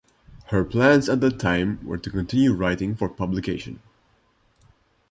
Her 0.47 0.63
plans 0.65 1.07
at 1.09 1.21
that 1.21 1.37
time 1.37 1.77
were 1.85 1.99
to 1.99 2.09
continue 2.09 2.53
writing 2.55 2.95
for 2.95 3.07
publication. 3.07 3.81